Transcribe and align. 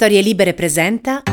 Storie 0.00 0.20
Libere 0.20 0.54
presenta. 0.54 1.24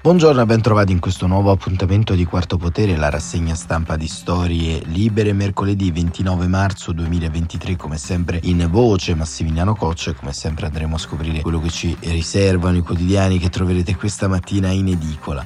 Buongiorno 0.00 0.40
e 0.40 0.46
bentrovati 0.46 0.92
in 0.92 1.00
questo 1.00 1.26
nuovo 1.26 1.50
appuntamento 1.50 2.14
di 2.14 2.24
Quarto 2.24 2.56
Potere, 2.56 2.94
la 2.94 3.10
rassegna 3.10 3.56
stampa 3.56 3.96
di 3.96 4.06
Storie 4.06 4.80
Libere, 4.84 5.32
mercoledì 5.32 5.90
29 5.90 6.46
marzo 6.46 6.92
2023, 6.92 7.74
come 7.74 7.98
sempre 7.98 8.38
in 8.44 8.68
voce 8.70 9.16
Massimiliano 9.16 9.74
Coccia 9.74 10.12
e 10.12 10.14
come 10.14 10.32
sempre 10.32 10.66
andremo 10.66 10.94
a 10.94 10.98
scoprire 10.98 11.40
quello 11.40 11.60
che 11.60 11.70
ci 11.70 11.96
riservano 12.02 12.76
i 12.76 12.82
quotidiani 12.82 13.40
che 13.40 13.48
troverete 13.48 13.96
questa 13.96 14.28
mattina 14.28 14.68
in 14.68 14.86
edicola. 14.86 15.44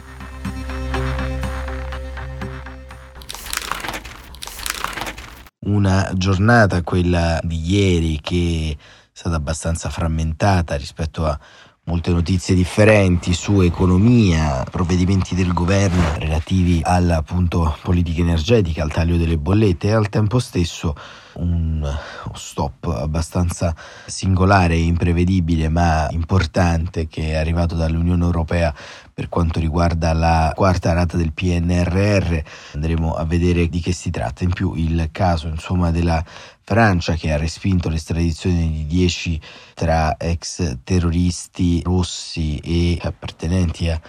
Una 5.60 6.10
giornata, 6.14 6.82
quella 6.82 7.40
di 7.42 7.72
ieri, 7.72 8.20
che 8.20 8.76
è 8.78 8.84
stata 9.10 9.36
abbastanza 9.36 9.88
frammentata 9.88 10.74
rispetto 10.74 11.24
a 11.24 11.38
molte 11.84 12.10
notizie 12.12 12.54
differenti 12.54 13.34
su 13.34 13.60
economia, 13.60 14.64
provvedimenti 14.70 15.34
del 15.34 15.52
governo 15.52 16.14
relativi 16.16 16.80
alla 16.82 17.18
appunto 17.18 17.76
politica 17.82 18.22
energetica, 18.22 18.82
al 18.82 18.90
taglio 18.90 19.16
delle 19.16 19.36
bollette 19.36 19.88
e 19.88 19.92
al 19.92 20.08
tempo 20.08 20.38
stesso 20.38 20.96
un 21.34 21.86
stop 22.34 22.86
abbastanza 22.86 23.74
singolare 24.06 24.74
e 24.74 24.82
imprevedibile 24.82 25.68
ma 25.68 26.08
importante 26.10 27.06
che 27.08 27.30
è 27.30 27.34
arrivato 27.34 27.74
dall'Unione 27.74 28.24
Europea 28.24 28.74
per 29.12 29.28
quanto 29.28 29.60
riguarda 29.60 30.12
la 30.12 30.52
quarta 30.54 30.92
rata 30.92 31.16
del 31.16 31.32
PNRR 31.32 32.38
andremo 32.74 33.14
a 33.14 33.24
vedere 33.24 33.68
di 33.68 33.80
che 33.80 33.92
si 33.92 34.10
tratta 34.10 34.44
in 34.44 34.52
più 34.52 34.74
il 34.74 35.08
caso 35.12 35.46
insomma 35.46 35.90
della 35.90 36.24
Francia 36.62 37.14
che 37.14 37.32
ha 37.32 37.36
respinto 37.36 37.88
l'estradizione 37.88 38.68
di 38.70 38.86
10 38.86 39.40
tra 39.74 40.16
ex 40.16 40.78
terroristi 40.82 41.82
rossi 41.84 42.56
e 42.58 42.98
appartenenti 43.02 43.88
a 43.90 44.00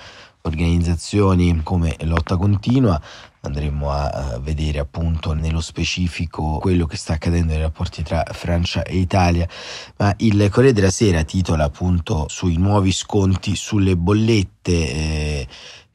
organizzazioni 0.46 1.62
come 1.64 1.96
Lotta 2.02 2.38
Continua. 2.38 3.02
Andremo 3.46 3.92
a 3.92 4.40
vedere 4.42 4.80
appunto 4.80 5.34
nello 5.34 5.62
specifico 5.62 6.58
quello 6.58 6.86
che 6.86 6.98
sta 6.98 7.14
accadendo 7.14 7.54
nei 7.54 7.62
rapporti 7.62 8.04
tra 8.04 8.24
Francia 8.32 8.84
e 8.84 8.98
Italia, 8.98 9.48
ma 9.98 10.14
il 10.18 10.50
Corriere 10.50 10.74
della 10.74 10.90
Sera 10.90 11.24
titola 11.24 11.66
appunto 11.66 12.26
sui 12.28 12.58
nuovi 12.58 12.92
sconti 12.92 13.56
sulle 13.56 13.96
bollette. 13.96 14.72
Eh, 14.72 15.48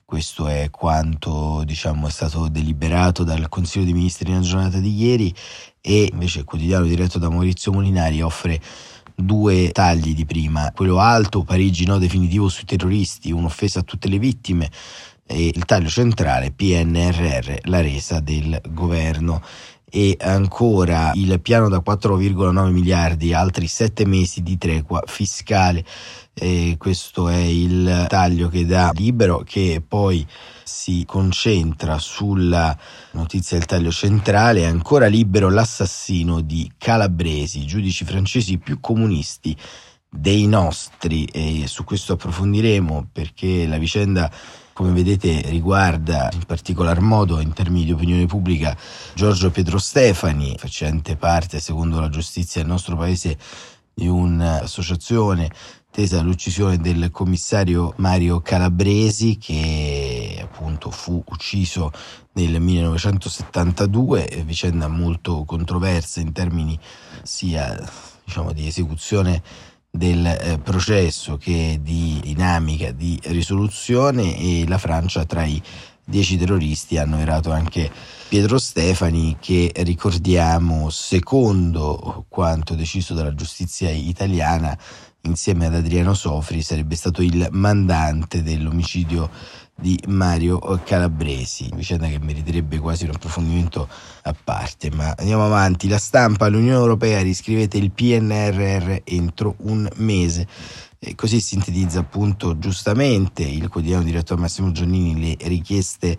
questo 0.04 0.48
è 0.48 0.70
quanto 0.70 1.62
diciamo, 1.64 2.08
è 2.08 2.10
stato 2.10 2.48
deliberato 2.48 3.22
dal 3.22 3.48
Consiglio 3.48 3.84
dei 3.84 3.94
Ministri 3.94 4.30
nella 4.30 4.42
giornata 4.42 4.78
di 4.78 4.92
ieri 4.92 5.32
e 5.80 6.08
invece 6.10 6.40
il 6.40 6.44
quotidiano 6.44 6.84
diretto 6.84 7.18
da 7.18 7.30
Maurizio 7.30 7.72
Molinari 7.72 8.20
offre 8.20 8.60
due 9.14 9.70
tagli 9.70 10.14
di 10.14 10.24
prima, 10.24 10.72
quello 10.72 10.98
alto, 10.98 11.44
Parigi 11.44 11.84
no 11.84 11.98
definitivo 11.98 12.48
sui 12.48 12.64
terroristi, 12.64 13.30
un'offesa 13.30 13.80
a 13.80 13.82
tutte 13.82 14.08
le 14.08 14.18
vittime 14.18 14.70
e 15.30 15.46
il 15.46 15.64
taglio 15.64 15.88
centrale 15.88 16.50
PNRR, 16.50 17.58
la 17.68 17.80
resa 17.80 18.18
del 18.18 18.60
governo. 18.68 19.40
E 19.92 20.16
ancora 20.20 21.10
il 21.14 21.40
piano 21.40 21.68
da 21.68 21.82
4,9 21.84 22.70
miliardi, 22.70 23.32
altri 23.32 23.66
7 23.66 24.06
mesi 24.06 24.42
di 24.42 24.56
tregua 24.56 25.02
fiscale. 25.06 25.84
E 26.32 26.76
questo 26.78 27.28
è 27.28 27.36
il 27.36 28.06
taglio 28.08 28.48
che 28.48 28.66
dà 28.66 28.92
libero 28.94 29.42
che 29.44 29.82
poi 29.86 30.24
si 30.64 31.04
concentra 31.06 31.98
sulla 31.98 32.76
notizia 33.12 33.56
del 33.56 33.66
taglio 33.66 33.90
centrale, 33.90 34.64
ancora 34.64 35.06
libero 35.06 35.50
l'assassino 35.50 36.40
di 36.40 36.70
Calabresi, 36.78 37.66
giudici 37.66 38.04
francesi 38.04 38.58
più 38.58 38.78
comunisti 38.80 39.56
dei 40.08 40.46
nostri. 40.46 41.24
E 41.24 41.64
su 41.66 41.82
questo 41.82 42.12
approfondiremo 42.12 43.08
perché 43.12 43.66
la 43.66 43.78
vicenda 43.78 44.30
come 44.80 44.92
vedete 44.92 45.42
riguarda 45.50 46.30
in 46.32 46.44
particolar 46.46 47.00
modo 47.00 47.38
in 47.38 47.52
termini 47.52 47.84
di 47.84 47.92
opinione 47.92 48.24
pubblica 48.24 48.74
Giorgio 49.12 49.50
Pietro 49.50 49.76
Stefani, 49.76 50.56
facente 50.56 51.16
parte 51.16 51.60
secondo 51.60 52.00
la 52.00 52.08
giustizia 52.08 52.62
del 52.62 52.70
nostro 52.70 52.96
paese 52.96 53.36
di 53.92 54.08
un'associazione 54.08 55.50
tesa 55.90 56.20
all'uccisione 56.20 56.78
del 56.78 57.10
commissario 57.10 57.92
Mario 57.96 58.40
Calabresi 58.40 59.36
che 59.36 60.38
appunto 60.42 60.90
fu 60.90 61.22
ucciso 61.26 61.92
nel 62.32 62.58
1972, 62.58 64.44
vicenda 64.46 64.88
molto 64.88 65.44
controversa 65.44 66.20
in 66.20 66.32
termini 66.32 66.78
sia 67.22 67.78
diciamo, 68.24 68.54
di 68.54 68.66
esecuzione 68.66 69.42
del 69.90 70.24
eh, 70.24 70.58
processo 70.62 71.36
che 71.36 71.80
di 71.82 72.20
dinamica 72.22 72.92
di 72.92 73.18
risoluzione 73.24 74.36
e 74.38 74.64
la 74.68 74.78
Francia 74.78 75.24
tra 75.24 75.44
i 75.44 75.60
dieci 76.04 76.36
terroristi 76.36 76.96
hanno 76.96 77.18
erato 77.18 77.50
anche 77.50 77.90
Pietro 78.28 78.58
Stefani 78.58 79.36
che 79.40 79.72
ricordiamo 79.76 80.90
secondo 80.90 82.24
quanto 82.28 82.74
deciso 82.74 83.14
dalla 83.14 83.34
giustizia 83.34 83.90
italiana 83.90 84.76
insieme 85.22 85.66
ad 85.66 85.74
Adriano 85.74 86.14
Sofri 86.14 86.62
sarebbe 86.62 86.96
stato 86.96 87.22
il 87.22 87.48
mandante 87.50 88.42
dell'omicidio 88.42 89.30
di 89.80 89.98
Mario 90.08 90.58
Calabresi, 90.84 91.70
vicenda 91.74 92.06
che 92.06 92.18
meriterebbe 92.20 92.78
quasi 92.78 93.04
un 93.04 93.10
approfondimento 93.14 93.88
a 94.22 94.34
parte. 94.44 94.90
Ma 94.90 95.14
andiamo 95.16 95.44
avanti. 95.44 95.88
La 95.88 95.98
stampa, 95.98 96.48
l'Unione 96.48 96.78
Europea 96.78 97.22
riscrivete 97.22 97.78
il 97.78 97.90
PNRR 97.90 98.98
entro 99.04 99.54
un 99.58 99.88
mese. 99.96 100.46
E 101.02 101.14
così 101.14 101.40
sintetizza 101.40 102.00
appunto 102.00 102.58
giustamente 102.58 103.42
il 103.42 103.68
quotidiano 103.68 104.02
diretto 104.02 104.34
a 104.34 104.36
Massimo 104.36 104.70
Giannini 104.70 105.18
le 105.18 105.48
richieste 105.48 106.18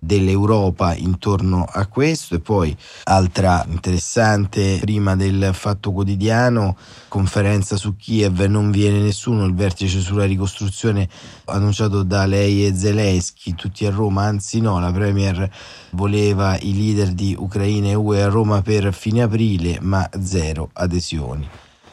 dell'Europa 0.00 0.94
intorno 0.94 1.66
a 1.70 1.86
questo. 1.86 2.36
E 2.36 2.40
poi 2.40 2.74
altra 3.04 3.62
interessante 3.68 4.78
prima 4.80 5.16
del 5.16 5.50
fatto 5.52 5.92
quotidiano 5.92 6.78
conferenza 7.08 7.76
su 7.76 7.94
Kiev 7.94 8.40
non 8.44 8.70
viene 8.70 9.00
nessuno 9.00 9.44
il 9.44 9.52
vertice 9.52 10.00
sulla 10.00 10.24
ricostruzione 10.24 11.10
annunciato 11.44 12.02
da 12.02 12.24
lei 12.24 12.64
e 12.64 12.74
Zelensky 12.74 13.54
tutti 13.54 13.84
a 13.84 13.90
Roma 13.90 14.22
anzi 14.22 14.62
no 14.62 14.80
la 14.80 14.92
Premier 14.92 15.46
voleva 15.90 16.58
i 16.58 16.74
leader 16.74 17.12
di 17.12 17.36
Ucraina 17.38 17.88
e 17.88 17.94
UE 17.94 18.22
a 18.22 18.28
Roma 18.28 18.62
per 18.62 18.94
fine 18.94 19.20
aprile 19.20 19.76
ma 19.82 20.08
zero 20.22 20.70
adesioni 20.72 21.46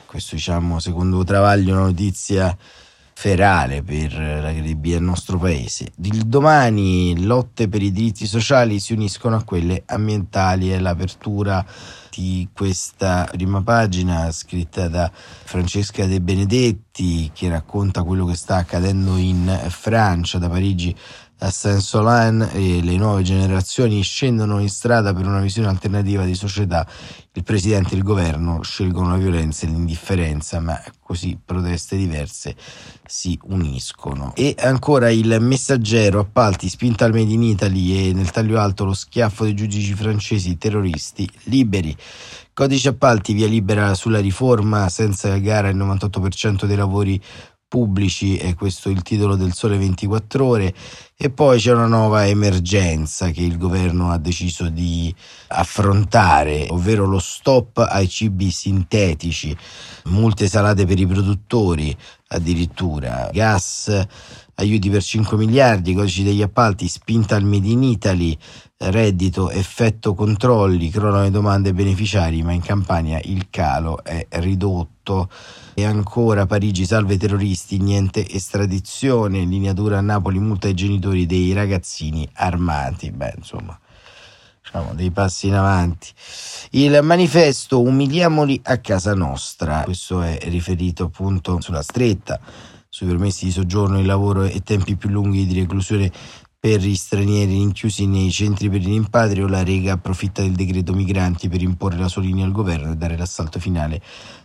questo 0.09 0.33
diciamo 0.33 0.79
secondo 0.79 1.23
Travaglio 1.23 1.73
una 1.75 1.83
notizia 1.83 2.57
ferale 3.13 3.83
per 3.83 4.11
la 4.13 4.49
credibilità 4.49 4.97
del 4.97 5.05
nostro 5.05 5.37
paese. 5.37 5.91
Il 6.01 6.25
domani 6.25 7.25
lotte 7.25 7.67
per 7.67 7.83
i 7.83 7.91
diritti 7.91 8.25
sociali 8.25 8.79
si 8.79 8.93
uniscono 8.93 9.35
a 9.35 9.43
quelle 9.43 9.83
ambientali 9.85 10.73
e 10.73 10.79
l'apertura 10.79 11.63
di 12.09 12.49
questa 12.51 13.27
prima 13.29 13.61
pagina 13.61 14.31
scritta 14.31 14.87
da 14.87 15.11
Francesca 15.13 16.07
De 16.07 16.21
Benedetti 16.21 17.29
che 17.31 17.49
racconta 17.49 18.01
quello 18.01 18.25
che 18.25 18.35
sta 18.35 18.55
accadendo 18.55 19.15
in 19.17 19.47
Francia 19.67 20.39
da 20.39 20.49
Parigi 20.49 20.95
a 21.39 21.51
Saint-Solin 21.51 22.49
e 22.53 22.81
le 22.83 22.97
nuove 22.97 23.23
generazioni 23.23 24.01
scendono 24.01 24.59
in 24.59 24.69
strada 24.69 25.13
per 25.13 25.25
una 25.25 25.39
visione 25.39 25.69
alternativa 25.69 26.25
di 26.25 26.35
società, 26.35 26.85
il 27.33 27.43
presidente 27.43 27.93
e 27.93 27.97
il 27.97 28.03
governo 28.03 28.61
scelgono 28.61 29.11
la 29.11 29.17
violenza 29.17 29.65
e 29.65 29.69
l'indifferenza, 29.69 30.59
ma 30.59 30.81
così 31.01 31.39
proteste 31.43 31.95
diverse 31.95 32.55
si 33.05 33.39
uniscono. 33.43 34.33
E 34.35 34.55
ancora 34.59 35.09
il 35.09 35.37
messaggero, 35.39 36.19
appalti, 36.19 36.67
spinta 36.67 37.05
al 37.05 37.13
Made 37.13 37.31
in 37.31 37.43
Italy 37.43 38.09
e 38.09 38.13
nel 38.13 38.31
taglio 38.31 38.59
alto 38.59 38.83
lo 38.83 38.93
schiaffo 38.93 39.45
dei 39.45 39.53
giudici 39.53 39.93
francesi, 39.93 40.57
terroristi 40.57 41.29
liberi. 41.43 41.95
Codice 42.53 42.89
appalti 42.89 43.31
via 43.31 43.47
libera 43.47 43.93
sulla 43.93 44.19
riforma, 44.19 44.89
senza 44.89 45.37
gara 45.37 45.69
il 45.69 45.77
98% 45.77 46.65
dei 46.65 46.75
lavori 46.75 47.21
pubblici, 47.69 48.35
è 48.35 48.55
questo 48.55 48.89
il 48.89 49.03
titolo 49.03 49.35
del 49.35 49.53
Sole 49.53 49.77
24 49.77 50.43
ore, 50.45 50.73
e 51.15 51.29
poi 51.29 51.59
c'è 51.59 51.71
una 51.71 51.85
nuova 51.85 52.25
emergenza 52.25 53.29
che 53.29 53.41
il 53.41 53.57
governo 53.57 54.09
ha 54.09 54.17
deciso 54.17 54.69
di 54.69 55.13
affrontare, 55.49 56.65
ovvero 56.69 57.05
lo 57.05 57.19
stop 57.19 57.77
ai 57.77 58.09
cibi 58.09 58.49
sintetici, 58.49 59.55
multe 60.05 60.47
salate 60.47 60.85
per 60.85 60.99
i 60.99 61.05
produttori 61.05 61.95
addirittura, 62.29 63.29
gas, 63.31 64.05
aiuti 64.55 64.89
per 64.89 65.03
5 65.03 65.37
miliardi, 65.37 65.93
codici 65.93 66.23
degli 66.23 66.41
appalti, 66.41 66.87
spinta 66.87 67.35
al 67.35 67.43
Made 67.43 67.67
in 67.67 67.83
Italy, 67.83 68.35
reddito, 68.77 69.49
effetto 69.51 70.13
controlli, 70.15 70.89
crono 70.89 71.21
le 71.21 71.31
domande 71.31 71.73
beneficiari, 71.73 72.41
ma 72.41 72.51
in 72.51 72.61
Campania 72.61 73.19
il 73.23 73.47
calo 73.49 74.03
è 74.03 74.25
ridotto. 74.31 74.98
E 75.73 75.85
ancora 75.85 76.45
Parigi, 76.45 76.85
salve 76.85 77.17
terroristi, 77.17 77.77
niente 77.77 78.27
estradizione, 78.29 79.45
linea 79.45 79.73
dura 79.73 79.97
a 79.97 80.01
Napoli, 80.01 80.37
multa 80.39 80.67
ai 80.67 80.73
genitori 80.73 81.25
dei 81.25 81.53
ragazzini 81.53 82.27
armati. 82.33 83.11
Beh, 83.11 83.33
insomma, 83.37 83.79
diciamo 84.61 84.93
dei 84.93 85.11
passi 85.11 85.47
in 85.47 85.55
avanti. 85.55 86.09
Il 86.71 86.99
manifesto 87.01 87.81
Umiliamoli 87.81 88.59
a 88.63 88.77
casa 88.77 89.15
nostra, 89.15 89.83
questo 89.83 90.21
è 90.21 90.37
riferito 90.43 91.05
appunto 91.05 91.59
sulla 91.61 91.81
stretta 91.81 92.39
sui 92.91 93.05
permessi 93.05 93.45
di 93.45 93.51
soggiorno, 93.51 93.97
di 93.97 94.05
lavoro 94.05 94.43
e 94.43 94.61
tempi 94.61 94.95
più 94.95 95.09
lunghi 95.09 95.45
di 95.45 95.59
reclusione 95.59 96.11
per 96.61 96.81
gli 96.81 96.95
stranieri 96.95 97.53
rinchiusi 97.53 98.05
nei 98.05 98.29
centri 98.31 98.69
per 98.69 98.81
i 98.81 98.85
rimpatrio, 98.85 99.47
la 99.47 99.63
Rega 99.63 99.93
approfitta 99.93 100.41
del 100.41 100.51
decreto 100.51 100.93
migranti 100.93 101.47
per 101.47 101.61
imporre 101.61 101.97
la 101.97 102.09
sua 102.09 102.21
linea 102.21 102.43
al 102.43 102.51
governo 102.51 102.91
e 102.91 102.95
dare 102.97 103.15
l'assalto 103.15 103.59
finale 103.59 104.01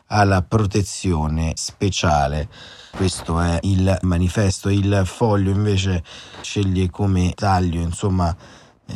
alla 0.07 0.43
protezione 0.43 1.53
speciale. 1.57 2.49
Questo 2.93 3.41
è 3.41 3.59
il 3.63 3.99
manifesto. 4.03 4.69
Il 4.69 5.03
foglio 5.05 5.51
invece 5.51 6.05
sceglie 6.41 6.89
come 6.89 7.33
taglio, 7.35 7.81
insomma, 7.81 8.37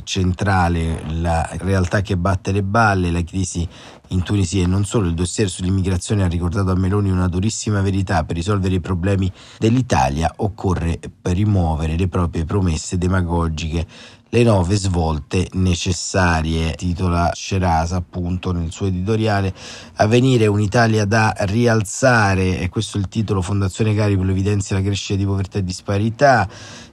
centrale 0.04 1.02
la 1.14 1.48
realtà 1.58 2.02
che 2.02 2.16
batte 2.16 2.52
le 2.52 2.62
balle, 2.62 3.10
la 3.10 3.24
crisi 3.24 3.66
in 4.08 4.22
Tunisia 4.22 4.62
e 4.62 4.66
non 4.66 4.84
solo. 4.84 5.08
Il 5.08 5.14
dossier 5.14 5.48
sull'immigrazione 5.48 6.24
ha 6.24 6.28
ricordato 6.28 6.70
a 6.70 6.76
Meloni 6.76 7.10
una 7.10 7.28
durissima 7.28 7.80
verità. 7.80 8.24
Per 8.24 8.36
risolvere 8.36 8.74
i 8.74 8.80
problemi 8.80 9.30
dell'Italia 9.58 10.32
occorre 10.36 10.98
rimuovere 11.22 11.96
le 11.96 12.08
proprie 12.08 12.44
promesse 12.44 12.98
demagogiche 12.98 13.86
le 14.30 14.42
nove 14.42 14.76
svolte 14.76 15.48
necessarie, 15.52 16.74
titola 16.74 17.30
Scerasa 17.34 17.96
appunto 17.96 18.52
nel 18.52 18.70
suo 18.70 18.86
editoriale, 18.86 19.54
Avvenire 19.96 20.46
un'Italia 20.46 21.06
da 21.06 21.34
rialzare, 21.38 22.58
e 22.58 22.68
questo 22.68 22.98
è 22.98 23.00
il 23.00 23.08
titolo, 23.08 23.40
Fondazione 23.40 23.94
Caripolo 23.94 24.30
evidenzia 24.30 24.76
la 24.76 24.82
crescita 24.82 25.18
di 25.18 25.24
povertà 25.24 25.58
e 25.58 25.64
disparità, 25.64 26.48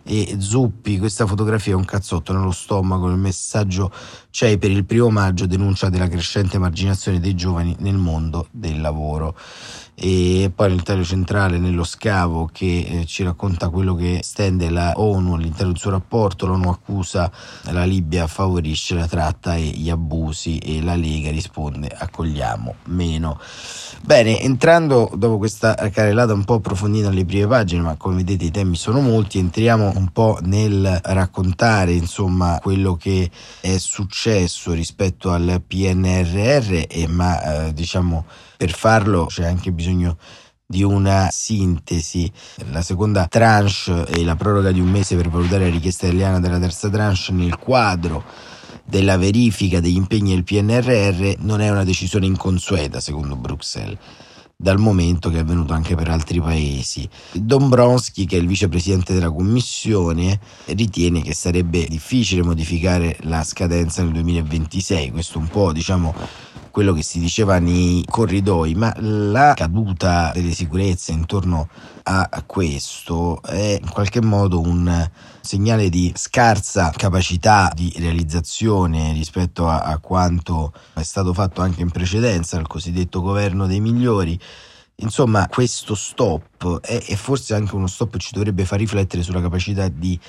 e 0.08 0.36
Zuppi, 0.38 0.98
questa 0.98 1.26
fotografia 1.26 1.74
è 1.74 1.76
un 1.76 1.84
cazzotto 1.84 2.32
nello 2.32 2.52
stomaco, 2.52 3.08
il 3.08 3.18
messaggio 3.18 3.92
c'è 4.30 4.58
per 4.58 4.72
il 4.72 4.86
primo 4.86 5.10
maggio 5.10 5.46
denuncia 5.46 5.90
della 5.90 6.08
crescente 6.08 6.58
marginazione 6.58 7.05
dei 7.12 7.36
giovani 7.36 7.76
nel 7.80 7.98
mondo 7.98 8.48
del 8.52 8.82
lavoro. 8.82 9.36
E 9.98 10.52
poi 10.54 10.70
nel 10.70 11.06
centrale 11.06 11.58
nello 11.58 11.86
scavo 11.86 12.50
che 12.52 12.86
eh, 12.88 13.06
ci 13.06 13.24
racconta 13.24 13.70
quello 13.70 13.96
che 13.96 14.20
stende 14.24 14.70
la 14.70 14.92
ONU 14.98 15.36
all'interno 15.36 15.72
del 15.72 15.80
suo 15.80 15.92
rapporto 15.92 16.46
l'ONU 16.46 16.68
accusa 16.68 17.32
la 17.72 17.86
Libia 17.86 18.28
favorisce 18.28 18.94
la 18.94 19.08
tratta 19.08 19.56
e 19.56 19.62
gli 19.62 19.90
abusi 19.90 20.58
e 20.58 20.82
la 20.82 20.96
Lega 20.96 21.32
risponde 21.32 21.88
accogliamo 21.88 22.76
meno 22.88 23.40
bene 24.02 24.42
entrando 24.42 25.10
dopo 25.16 25.38
questa 25.38 25.74
carrellata 25.76 26.34
un 26.34 26.44
po' 26.44 26.56
approfondita 26.56 27.08
nelle 27.08 27.24
prime 27.24 27.48
pagine 27.48 27.82
ma 27.82 27.96
come 27.96 28.18
vedete 28.18 28.46
i 28.46 28.52
temi 28.52 28.76
sono 28.76 29.00
molti 29.00 29.40
entriamo 29.40 29.94
un 29.96 30.10
po' 30.10 30.40
nel 30.42 31.00
raccontare 31.04 31.94
insomma 31.94 32.60
quello 32.62 32.96
che 32.96 33.32
è 33.62 33.78
successo 33.78 34.74
rispetto 34.74 35.32
al 35.32 35.62
PNRR 35.66 36.84
e 36.96 37.08
ma 37.08 37.68
eh, 37.68 37.74
diciamo 37.74 38.26
per 38.56 38.72
farlo 38.72 39.26
c'è 39.26 39.46
anche 39.46 39.72
bisogno 39.72 40.18
di 40.66 40.82
una 40.82 41.28
sintesi. 41.30 42.32
La 42.72 42.82
seconda 42.82 43.28
tranche 43.28 44.06
è 44.06 44.24
la 44.24 44.36
proroga 44.36 44.72
di 44.72 44.80
un 44.80 44.90
mese 44.90 45.16
per 45.16 45.30
valutare 45.30 45.66
la 45.66 45.72
richiesta 45.72 46.08
italiana 46.08 46.40
della 46.40 46.60
terza 46.60 46.90
tranche 46.90 47.32
nel 47.34 47.58
quadro 47.58 48.24
della 48.88 49.18
verifica 49.18 49.80
degli 49.80 49.96
impegni 49.96 50.34
del 50.34 50.44
PNRR 50.44 51.40
non 51.40 51.60
è 51.60 51.70
una 51.70 51.84
decisione 51.84 52.28
inconsueta 52.28 53.00
secondo 53.00 53.36
Bruxelles 53.36 53.98
dal 54.58 54.78
momento 54.80 55.30
che 55.30 55.38
è 55.38 55.42
avvenuto 55.42 55.74
anche 55.74 55.96
per 55.96 56.10
altri 56.10 56.40
paesi. 56.40 57.08
Dombrovski, 57.34 58.26
che 58.26 58.38
è 58.38 58.40
il 58.40 58.48
vicepresidente 58.48 59.14
della 59.14 59.32
Commissione, 59.32 60.40
ritiene 60.68 61.22
che 61.22 61.34
sarebbe 61.34 61.86
difficile 61.88 62.42
modificare 62.42 63.18
la 63.24 63.44
scadenza 63.44 64.02
nel 64.02 64.14
2026, 64.14 65.12
questo 65.12 65.40
un 65.40 65.48
po' 65.48 65.74
diciamo 65.74 66.14
quello 66.76 66.92
che 66.92 67.04
si 67.04 67.20
diceva 67.20 67.58
nei 67.58 68.04
corridoi, 68.06 68.76
ma 68.76 68.94
la 68.98 69.54
caduta 69.56 70.34
delle 70.34 70.52
sicurezze 70.52 71.14
intorno 71.14 71.70
a 72.04 72.44
questo 72.46 73.42
è 73.44 73.80
in 73.82 73.90
qualche 73.90 74.22
modo 74.22 74.60
un 74.60 75.10
segnale 75.40 75.88
di 75.88 76.12
scarsa 76.14 76.92
capacità 76.94 77.72
di 77.74 77.94
realizzazione 77.96 79.14
rispetto 79.14 79.70
a, 79.70 79.84
a 79.84 80.00
quanto 80.00 80.74
è 80.96 81.04
stato 81.04 81.34
fatto 81.34 81.62
anche 81.62 81.82
in 81.82 81.92
precedenza 81.92 82.58
dal 82.58 82.68
cosiddetto 82.68 83.22
governo 83.22 83.68
dei 83.68 83.80
migliori. 83.80 84.38
Insomma, 84.96 85.48
questo 85.48 85.96
stop 85.96 86.82
è, 86.82 87.02
è 87.06 87.16
forse 87.16 87.56
anche 87.56 87.74
uno 87.74 87.88
stop 87.88 88.12
che 88.12 88.20
ci 88.20 88.34
dovrebbe 88.34 88.66
far 88.66 88.80
riflettere 88.80 89.24
sulla 89.24 89.40
capacità 89.40 89.88
di 89.88 90.20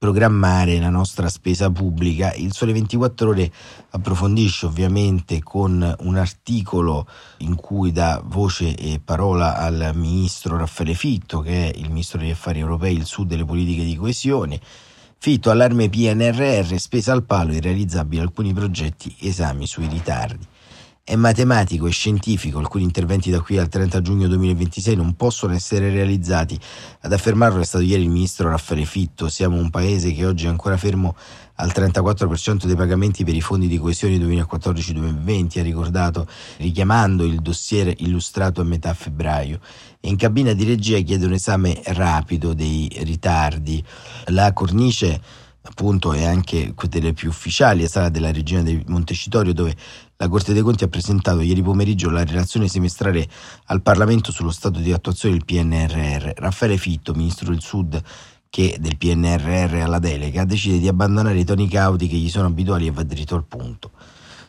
programmare 0.00 0.80
la 0.80 0.88
nostra 0.88 1.28
spesa 1.28 1.68
pubblica. 1.70 2.32
Il 2.32 2.54
Sole 2.54 2.72
24 2.72 3.28
Ore 3.28 3.52
approfondisce 3.90 4.64
ovviamente 4.64 5.42
con 5.42 5.94
un 5.98 6.16
articolo 6.16 7.06
in 7.40 7.54
cui 7.54 7.92
dà 7.92 8.22
voce 8.24 8.74
e 8.74 8.98
parola 9.04 9.58
al 9.58 9.90
ministro 9.92 10.56
Raffaele 10.56 10.94
Fitto, 10.94 11.40
che 11.40 11.70
è 11.70 11.76
il 11.76 11.88
ministro 11.88 12.18
degli 12.18 12.30
affari 12.30 12.60
europei, 12.60 12.96
il 12.96 13.04
sud 13.04 13.28
delle 13.28 13.44
politiche 13.44 13.84
di 13.84 13.94
coesione. 13.94 14.58
Fitto 15.18 15.50
allarme 15.50 15.90
PNRR, 15.90 16.78
spesa 16.78 17.12
al 17.12 17.24
palo, 17.24 17.52
irrealizzabili 17.52 18.22
alcuni 18.22 18.54
progetti, 18.54 19.14
esami 19.18 19.66
sui 19.66 19.86
ritardi. 19.86 20.46
È 21.10 21.16
matematico 21.16 21.88
e 21.88 21.90
scientifico, 21.90 22.60
alcuni 22.60 22.84
interventi 22.84 23.32
da 23.32 23.40
qui 23.40 23.58
al 23.58 23.68
30 23.68 24.00
giugno 24.00 24.28
2026 24.28 24.94
non 24.94 25.16
possono 25.16 25.52
essere 25.52 25.90
realizzati. 25.90 26.56
Ad 27.00 27.12
affermarlo 27.12 27.60
è 27.60 27.64
stato 27.64 27.82
ieri 27.82 28.04
il 28.04 28.10
ministro 28.10 28.48
Raffaele 28.48 28.84
Fitto. 28.84 29.28
Siamo 29.28 29.56
un 29.56 29.70
paese 29.70 30.12
che 30.12 30.24
oggi 30.24 30.46
è 30.46 30.48
ancora 30.48 30.76
fermo 30.76 31.16
al 31.56 31.72
34% 31.74 32.64
dei 32.64 32.76
pagamenti 32.76 33.24
per 33.24 33.34
i 33.34 33.40
fondi 33.40 33.66
di 33.66 33.76
coesione 33.76 34.18
2014-2020, 34.18 35.58
ha 35.58 35.62
ricordato, 35.62 36.28
richiamando 36.58 37.24
il 37.24 37.40
dossier 37.40 37.92
illustrato 37.98 38.60
a 38.60 38.64
metà 38.64 38.94
febbraio. 38.94 39.58
In 40.02 40.14
cabina 40.14 40.52
di 40.52 40.62
regia 40.62 41.00
chiede 41.00 41.26
un 41.26 41.32
esame 41.32 41.80
rapido 41.86 42.54
dei 42.54 42.88
ritardi. 43.02 43.82
La 44.26 44.52
cornice 44.52 45.20
appunto 45.62 46.12
è 46.12 46.24
anche 46.24 46.74
delle 46.88 47.12
più 47.12 47.28
ufficiali, 47.28 47.84
è 47.84 47.88
stata 47.88 48.08
della 48.08 48.32
regina 48.32 48.62
di 48.62 48.82
Montecitorio 48.86 49.52
dove 49.52 49.76
la 50.16 50.28
Corte 50.28 50.52
dei 50.52 50.62
Conti 50.62 50.84
ha 50.84 50.88
presentato 50.88 51.40
ieri 51.40 51.62
pomeriggio 51.62 52.10
la 52.10 52.24
relazione 52.24 52.68
semestrale 52.68 53.28
al 53.66 53.82
Parlamento 53.82 54.32
sullo 54.32 54.50
stato 54.50 54.78
di 54.78 54.92
attuazione 54.92 55.36
del 55.36 55.44
PNRR. 55.44 56.32
Raffaele 56.36 56.76
Fitto, 56.76 57.14
ministro 57.14 57.50
del 57.50 57.60
Sud, 57.60 58.02
che 58.48 58.76
del 58.80 58.96
PNRR 58.96 59.76
alla 59.76 59.98
delega, 59.98 60.44
decide 60.44 60.78
di 60.78 60.88
abbandonare 60.88 61.38
i 61.38 61.44
toni 61.44 61.68
cauti 61.68 62.08
che 62.08 62.16
gli 62.16 62.28
sono 62.28 62.48
abituali 62.48 62.86
e 62.86 62.90
va 62.90 63.02
dritto 63.02 63.34
al 63.34 63.44
punto. 63.44 63.92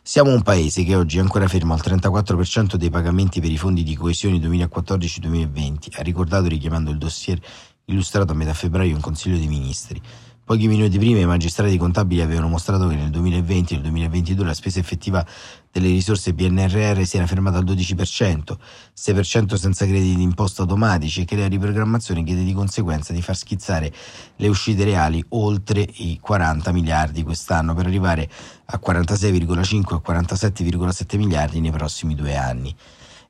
Siamo 0.03 0.33
un 0.33 0.41
paese 0.41 0.83
che 0.83 0.95
oggi 0.95 1.17
è 1.17 1.21
ancora 1.21 1.47
fermo 1.47 1.73
al 1.73 1.81
34% 1.83 2.73
dei 2.73 2.89
pagamenti 2.89 3.39
per 3.39 3.51
i 3.51 3.57
fondi 3.57 3.83
di 3.83 3.95
coesione 3.95 4.37
2014-2020, 4.37 5.75
ha 5.97 6.01
ricordato 6.01 6.47
richiamando 6.47 6.89
il 6.89 6.97
dossier 6.97 7.39
illustrato 7.85 8.31
a 8.31 8.35
metà 8.35 8.53
febbraio 8.53 8.95
in 8.95 9.01
Consiglio 9.01 9.37
dei 9.37 9.47
Ministri. 9.47 10.01
Pochi 10.43 10.67
minuti 10.67 10.97
prima 10.97 11.19
i 11.19 11.25
magistrati 11.25 11.77
contabili 11.77 12.19
avevano 12.19 12.47
mostrato 12.47 12.87
che 12.87 12.95
nel 12.95 13.11
2020 13.11 13.73
e 13.73 13.75
nel 13.75 13.85
2022 13.85 14.43
la 14.43 14.53
spesa 14.55 14.79
effettiva 14.79 15.23
delle 15.71 15.87
risorse 15.87 16.33
PNRR 16.33 17.03
si 17.03 17.17
era 17.17 17.27
fermata 17.27 17.59
al 17.59 17.63
12%, 17.63 18.57
6% 18.97 19.53
senza 19.53 19.85
crediti 19.85 20.15
d'imposta 20.15 20.63
automatici 20.63 21.21
e 21.21 21.25
che 21.25 21.35
la 21.35 21.47
riprogrammazione 21.47 22.23
chiede 22.23 22.43
di 22.43 22.53
conseguenza 22.53 23.13
di 23.13 23.21
far 23.21 23.37
schizzare 23.37 23.93
le 24.37 24.47
uscite 24.47 24.83
reali 24.83 25.23
oltre 25.29 25.87
i 25.97 26.17
40 26.19 26.71
miliardi 26.71 27.21
quest'anno 27.23 27.75
per 27.75 27.85
arrivare 27.85 28.27
a 28.65 28.79
46,5 28.83 29.95
e 29.95 30.11
47,7 30.11 31.17
miliardi 31.17 31.61
nei 31.61 31.71
prossimi 31.71 32.15
due 32.15 32.35
anni. 32.35 32.75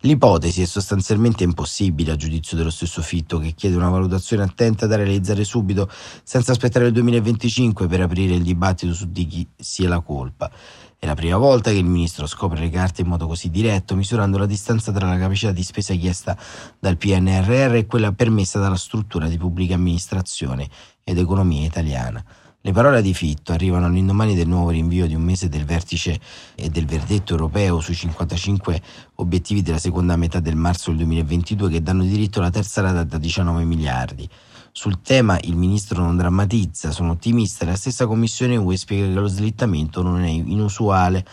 L'ipotesi 0.03 0.63
è 0.63 0.65
sostanzialmente 0.65 1.43
impossibile 1.43 2.13
a 2.13 2.15
giudizio 2.15 2.57
dello 2.57 2.71
stesso 2.71 3.03
Fitto 3.03 3.37
che 3.37 3.51
chiede 3.51 3.75
una 3.75 3.89
valutazione 3.89 4.41
attenta 4.41 4.87
da 4.87 4.95
realizzare 4.95 5.43
subito 5.43 5.87
senza 6.23 6.53
aspettare 6.53 6.87
il 6.87 6.91
2025 6.93 7.85
per 7.85 8.01
aprire 8.01 8.33
il 8.33 8.41
dibattito 8.41 8.93
su 8.93 9.11
di 9.11 9.27
chi 9.27 9.47
sia 9.55 9.87
la 9.89 9.99
colpa. 9.99 10.49
È 10.97 11.05
la 11.05 11.13
prima 11.13 11.37
volta 11.37 11.69
che 11.69 11.77
il 11.77 11.85
ministro 11.85 12.25
scopre 12.25 12.59
le 12.59 12.71
carte 12.71 13.01
in 13.01 13.07
modo 13.09 13.27
così 13.27 13.51
diretto, 13.51 13.95
misurando 13.95 14.39
la 14.39 14.47
distanza 14.47 14.91
tra 14.91 15.07
la 15.07 15.19
capacità 15.19 15.51
di 15.51 15.61
spesa 15.61 15.93
chiesta 15.93 16.35
dal 16.79 16.97
PNRR 16.97 17.75
e 17.75 17.85
quella 17.85 18.11
permessa 18.11 18.57
dalla 18.57 18.77
struttura 18.77 19.27
di 19.27 19.37
pubblica 19.37 19.75
amministrazione 19.75 20.67
ed 21.03 21.19
economia 21.19 21.63
italiana. 21.63 22.25
Le 22.63 22.73
parole 22.73 23.01
di 23.01 23.15
Fitto 23.15 23.53
arrivano 23.53 23.87
all'indomani 23.87 24.35
del 24.35 24.47
nuovo 24.47 24.69
rinvio 24.69 25.07
di 25.07 25.15
un 25.15 25.23
mese 25.23 25.49
del 25.49 25.65
vertice 25.65 26.19
e 26.53 26.69
del 26.69 26.85
verdetto 26.85 27.31
europeo 27.31 27.79
sui 27.79 27.95
55 27.95 28.81
obiettivi 29.15 29.63
della 29.63 29.79
seconda 29.79 30.15
metà 30.15 30.39
del 30.39 30.55
marzo 30.55 30.91
del 30.91 30.99
2022 30.99 31.71
che 31.71 31.81
danno 31.81 32.03
diritto 32.03 32.37
alla 32.37 32.51
terza 32.51 32.81
rata 32.81 33.03
da 33.03 33.17
19 33.17 33.63
miliardi. 33.63 34.29
Sul 34.73 35.01
tema 35.01 35.39
il 35.41 35.55
ministro 35.55 36.03
non 36.03 36.15
drammatizza, 36.15 36.91
sono 36.91 37.11
ottimista, 37.13 37.65
la 37.65 37.75
stessa 37.75 38.05
Commissione 38.05 38.55
UE 38.55 38.77
spiega 38.77 39.07
che 39.07 39.11
lo 39.13 39.27
slittamento 39.27 40.03
non 40.03 40.21
è 40.21 40.29
inusuale. 40.29 41.25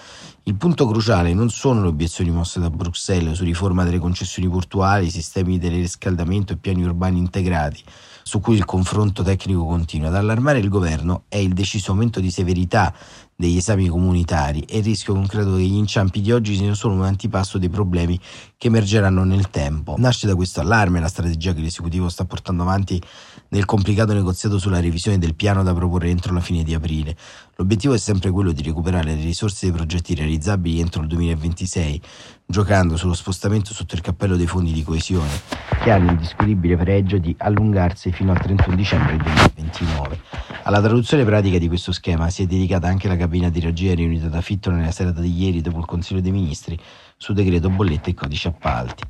Il 0.44 0.56
punto 0.56 0.88
cruciale 0.88 1.34
non 1.34 1.50
sono 1.50 1.82
le 1.82 1.88
obiezioni 1.88 2.30
mosse 2.30 2.58
da 2.58 2.70
Bruxelles 2.70 3.36
su 3.36 3.44
riforma 3.44 3.84
delle 3.84 3.98
concessioni 3.98 4.48
portuali, 4.48 5.10
sistemi 5.10 5.58
di 5.58 5.68
riscaldamento 5.68 6.54
e 6.54 6.56
piani 6.56 6.82
urbani 6.82 7.18
integrati, 7.18 7.84
su 8.28 8.40
cui 8.40 8.56
il 8.56 8.66
confronto 8.66 9.22
tecnico 9.22 9.64
continua. 9.64 10.08
Ad 10.08 10.16
allarmare 10.16 10.58
il 10.58 10.68
governo 10.68 11.22
è 11.28 11.38
il 11.38 11.54
deciso 11.54 11.92
aumento 11.92 12.20
di 12.20 12.30
severità 12.30 12.94
degli 13.34 13.56
esami 13.56 13.88
comunitari 13.88 14.60
e 14.68 14.78
il 14.78 14.84
rischio 14.84 15.14
concreto 15.14 15.54
che 15.54 15.62
gli 15.62 15.76
inciampi 15.76 16.20
di 16.20 16.30
oggi 16.30 16.54
siano 16.54 16.74
solo 16.74 16.92
un 16.92 17.04
antipasto 17.04 17.56
dei 17.56 17.70
problemi 17.70 18.20
che 18.58 18.66
emergeranno 18.66 19.24
nel 19.24 19.48
tempo. 19.48 19.94
Nasce 19.96 20.26
da 20.26 20.34
questo 20.34 20.60
allarme 20.60 21.00
la 21.00 21.08
strategia 21.08 21.54
che 21.54 21.60
l'esecutivo 21.60 22.10
sta 22.10 22.26
portando 22.26 22.64
avanti 22.64 23.00
nel 23.48 23.64
complicato 23.64 24.12
negoziato 24.12 24.58
sulla 24.58 24.80
revisione 24.80 25.16
del 25.16 25.34
piano 25.34 25.62
da 25.62 25.72
proporre 25.72 26.10
entro 26.10 26.34
la 26.34 26.40
fine 26.40 26.62
di 26.64 26.74
aprile. 26.74 27.16
L'obiettivo 27.60 27.92
è 27.92 27.98
sempre 27.98 28.30
quello 28.30 28.52
di 28.52 28.62
recuperare 28.62 29.16
le 29.16 29.20
risorse 29.20 29.66
dei 29.66 29.74
progetti 29.74 30.14
realizzabili 30.14 30.78
entro 30.78 31.02
il 31.02 31.08
2026, 31.08 32.00
giocando 32.46 32.96
sullo 32.96 33.14
spostamento 33.14 33.74
sotto 33.74 33.96
il 33.96 34.00
cappello 34.00 34.36
dei 34.36 34.46
fondi 34.46 34.72
di 34.72 34.84
coesione, 34.84 35.32
che 35.82 35.90
hanno 35.90 36.12
il 36.12 36.18
discutibile 36.18 36.76
pregio 36.76 37.18
di 37.18 37.34
allungarsi 37.36 38.12
fino 38.12 38.30
al 38.30 38.38
31 38.38 38.76
dicembre 38.76 39.16
2029. 39.16 40.20
Alla 40.62 40.80
traduzione 40.80 41.24
pratica 41.24 41.58
di 41.58 41.66
questo 41.66 41.90
schema 41.90 42.30
si 42.30 42.44
è 42.44 42.46
dedicata 42.46 42.86
anche 42.86 43.08
la 43.08 43.16
cabina 43.16 43.50
di 43.50 43.58
regia 43.58 43.92
riunita 43.92 44.28
da 44.28 44.40
Fitto 44.40 44.70
nella 44.70 44.92
serata 44.92 45.20
di 45.20 45.36
ieri 45.36 45.60
dopo 45.60 45.80
il 45.80 45.84
Consiglio 45.84 46.20
dei 46.20 46.30
Ministri 46.30 46.78
su 47.16 47.32
decreto 47.32 47.70
bollette 47.70 48.10
e 48.10 48.14
codice 48.14 48.46
appalti. 48.46 49.02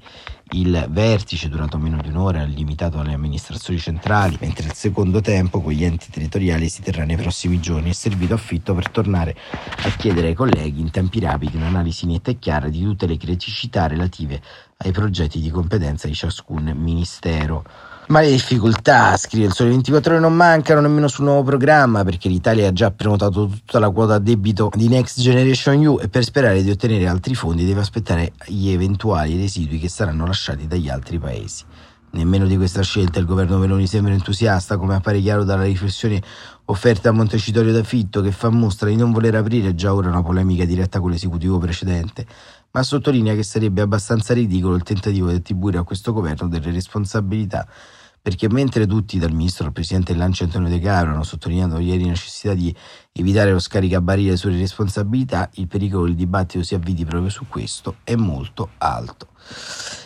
Il 0.53 0.87
vertice, 0.89 1.51
durato 1.51 1.77
meno 1.77 2.01
di 2.01 2.09
un'ora, 2.09 2.43
limitato 2.45 2.99
alle 2.99 3.13
amministrazioni 3.13 3.79
centrali, 3.79 4.39
mentre 4.41 4.67
il 4.67 4.73
secondo 4.73 5.21
tempo 5.21 5.61
con 5.61 5.73
gli 5.73 5.85
enti 5.85 6.11
territoriali 6.11 6.71
si 6.71 6.81
terrà 6.81 7.05
nei 7.05 7.17
prossimi 7.17 7.61
giorni. 7.61 7.91
È 7.91 7.93
servito 7.93 8.33
a 8.33 8.39
Fitto 8.39 8.75
per 8.75 8.89
tornare 8.89 9.37
a 9.61 9.91
chiedere 9.91 10.29
ai 10.29 10.35
colleghi 10.35 10.81
in 10.81 10.91
tempi 10.91 11.21
rapidi 11.21 11.57
un'analisi 11.57 12.07
netta 12.07 12.31
e 12.31 12.39
chiara 12.39 12.71
di 12.71 12.83
tutte 12.83 13.07
le 13.07 13.19
criticità 13.19 13.87
relative 13.87 14.41
ai 14.79 14.91
progetti 14.91 15.39
di 15.39 15.51
competenza 15.51 16.09
di 16.09 16.15
ciascun 16.15 16.73
ministero. 16.75 17.65
Ma 18.09 18.21
le 18.21 18.31
difficoltà, 18.31 19.19
scrive 19.19 19.45
il 19.45 19.53
Sole 19.53 19.69
24 19.69 20.13
ore, 20.13 20.21
non 20.23 20.33
mancano 20.33 20.81
nemmeno 20.81 21.09
sul 21.09 21.25
nuovo 21.25 21.43
programma 21.43 22.05
perché 22.05 22.31
l'Italia 22.31 22.69
ha 22.69 22.73
già 22.73 22.91
prenotato 22.91 23.47
tutta 23.47 23.79
la 23.79 23.91
quota 23.91 24.15
a 24.15 24.19
debito 24.19 24.71
di 24.75 24.89
Next 24.89 25.21
Generation 25.21 25.83
EU 25.83 25.99
e 26.01 26.09
per 26.09 26.25
sperare 26.25 26.63
di 26.63 26.71
ottenere 26.71 27.07
altri 27.07 27.35
fondi 27.35 27.67
deve 27.67 27.81
aspettare 27.81 28.33
gli 28.47 28.71
eventuali 28.71 29.37
residui 29.37 29.79
che 29.79 29.91
saranno 29.91 30.25
lasciati 30.25 30.67
dagli 30.67 30.89
altri 30.89 31.19
paesi. 31.19 31.65
Nemmeno 32.11 32.47
di 32.47 32.57
questa 32.57 32.81
scelta 32.81 33.19
il 33.19 33.27
governo 33.27 33.59
Meloni 33.59 33.87
sembra 33.87 34.15
entusiasta, 34.15 34.79
come 34.79 34.95
appare 34.95 35.21
chiaro 35.21 35.45
dalla 35.45 35.65
riflessione 35.65 36.23
offerta 36.65 37.11
a 37.11 37.13
Montecitorio 37.13 37.73
da 37.73 37.83
Fitto, 37.83 38.23
che 38.23 38.33
fa 38.33 38.49
mostra 38.49 38.89
di 38.89 38.97
non 38.97 39.13
voler 39.13 39.35
aprire 39.35 39.75
già 39.75 39.93
ora 39.93 40.09
una 40.09 40.23
polemica 40.23 40.65
diretta 40.65 41.01
con 41.01 41.11
l'esecutivo 41.11 41.59
precedente, 41.59 42.27
ma 42.71 42.83
sottolinea 42.83 43.35
che 43.35 43.43
sarebbe 43.43 43.81
abbastanza 43.81 44.35
ridicolo 44.35 44.75
il 44.75 44.83
tentativo 44.83 45.29
di 45.29 45.37
attribuire 45.37 45.79
a 45.79 45.85
questo 45.85 46.13
governo 46.13 46.49
delle 46.49 46.71
responsabilità 46.71 47.67
perché 48.21 48.49
mentre 48.51 48.87
tutti, 48.87 49.19
dal 49.19 49.33
ministro 49.33 49.67
al 49.67 49.73
presidente 49.73 50.13
dell'Anci 50.13 50.43
Antonio 50.43 50.69
De 50.69 50.81
Caro, 50.81 51.13
hanno 51.13 51.23
sottolineato 51.23 51.79
ieri 51.79 52.03
la 52.03 52.11
necessità 52.11 52.53
di 52.53 52.75
evitare 53.13 53.53
lo 53.53 53.59
scaricabarile 53.59 54.37
sulle 54.37 54.59
responsabilità, 54.59 55.49
il 55.55 55.67
pericolo 55.67 56.05
che 56.05 56.11
il 56.11 56.17
dibattito 56.17 56.63
si 56.63 56.75
avviti 56.75 57.07
proprio 57.07 57.31
su 57.31 57.47
questo 57.49 57.97
è 58.05 58.17
molto 58.17 58.71
alto. 58.79 59.29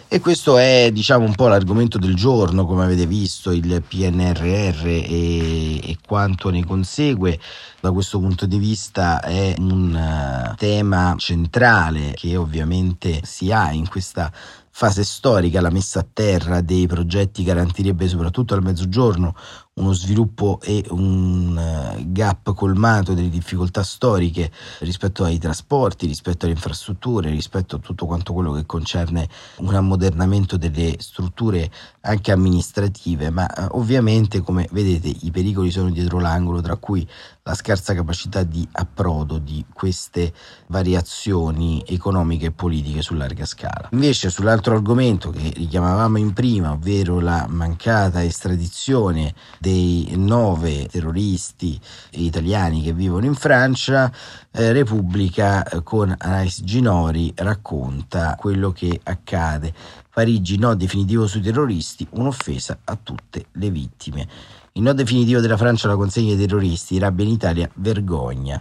E 0.06 0.20
questo 0.20 0.56
è 0.58 0.90
diciamo 0.92 1.24
un 1.24 1.34
po' 1.34 1.48
l'argomento 1.48 1.98
del 1.98 2.14
giorno, 2.14 2.64
come 2.64 2.84
avete 2.84 3.06
visto, 3.06 3.50
il 3.50 3.82
PNRR 3.82 4.86
e, 4.86 5.90
e, 5.90 5.96
quanto 6.06 6.50
ne 6.50 6.64
consegue. 6.64 7.40
Da 7.82 7.90
questo 7.90 8.20
punto 8.20 8.46
di 8.46 8.58
vista 8.58 9.20
è 9.20 9.56
un 9.58 9.92
uh, 9.92 10.54
tema 10.54 11.16
centrale 11.18 12.12
che 12.14 12.36
ovviamente 12.36 13.22
si 13.24 13.50
ha 13.50 13.72
in 13.72 13.88
questa 13.88 14.30
fase 14.70 15.02
storica, 15.02 15.60
la 15.60 15.68
messa 15.68 15.98
a 15.98 16.06
terra 16.10 16.60
dei 16.60 16.86
progetti 16.86 17.42
garantirebbe 17.42 18.06
soprattutto 18.06 18.54
al 18.54 18.62
mezzogiorno 18.62 19.34
uno 19.74 19.92
sviluppo 19.92 20.60
e 20.62 20.84
un 20.90 21.56
eh, 21.58 22.04
gap 22.08 22.52
colmato 22.54 23.14
delle 23.14 23.30
difficoltà 23.30 23.82
storiche 23.82 24.50
rispetto 24.80 25.24
ai 25.24 25.38
trasporti, 25.38 26.06
rispetto 26.06 26.44
alle 26.44 26.54
infrastrutture, 26.54 27.30
rispetto 27.30 27.76
a 27.76 27.78
tutto 27.78 28.04
quanto 28.06 28.32
quello 28.32 28.52
che 28.52 28.66
concerne 28.66 29.28
un 29.58 29.74
ammodernamento 29.74 30.56
delle 30.56 30.96
strutture 30.98 31.70
anche 32.02 32.32
amministrative, 32.32 33.30
ma 33.30 33.46
eh, 33.52 33.66
ovviamente 33.72 34.40
come 34.40 34.68
vedete 34.72 35.08
i 35.08 35.30
pericoli 35.30 35.70
sono 35.70 35.90
dietro 35.90 36.18
l'angolo, 36.18 36.60
tra 36.60 36.76
cui 36.76 37.06
la 37.44 37.54
scarsa 37.54 37.92
capacità 37.92 38.44
di 38.44 38.66
approdo 38.70 39.38
di 39.38 39.64
queste 39.72 40.32
variazioni 40.68 41.82
economiche 41.88 42.46
e 42.46 42.50
politiche 42.52 43.02
su 43.02 43.14
larga 43.14 43.44
scala. 43.44 43.88
Invece 43.90 44.30
sull'altro 44.30 44.74
argomento 44.74 45.30
che 45.30 45.52
richiamavamo 45.56 46.18
in 46.18 46.32
prima, 46.34 46.70
ovvero 46.70 47.18
la 47.18 47.46
mancata 47.48 48.22
estradizione 48.22 49.34
dei 49.58 50.12
nove 50.16 50.86
terroristi 50.86 51.80
italiani 52.10 52.80
che 52.80 52.92
vivono 52.92 53.26
in 53.26 53.34
Francia, 53.34 54.12
eh, 54.52 54.70
Repubblica 54.70 55.64
eh, 55.64 55.82
con 55.82 56.14
Anais 56.16 56.62
Ginori 56.62 57.32
racconta 57.34 58.36
quello 58.38 58.70
che 58.70 59.00
accade. 59.02 59.74
Parigi 60.14 60.58
no 60.58 60.74
definitivo 60.74 61.26
sui 61.26 61.40
terroristi, 61.40 62.06
un'offesa 62.10 62.78
a 62.84 62.96
tutte 63.02 63.46
le 63.52 63.70
vittime. 63.70 64.28
Il 64.74 64.80
no 64.80 64.94
definitivo 64.94 65.40
della 65.40 65.58
Francia 65.58 65.86
alla 65.86 65.96
consegna 65.96 66.34
dei 66.34 66.46
terroristi, 66.46 66.98
rabbia 66.98 67.26
in 67.26 67.32
Italia, 67.32 67.70
vergogna. 67.74 68.58